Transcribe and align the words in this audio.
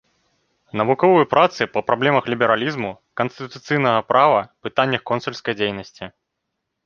Навуковыя 0.79 1.25
працы 1.33 1.61
па 1.73 1.81
праблемах 1.89 2.29
лібералізму, 2.33 2.89
канстытуцыйнага 3.21 3.99
права, 4.13 4.41
пытаннях 4.69 5.01
консульскай 5.11 5.53
дзейнасці. 5.61 6.05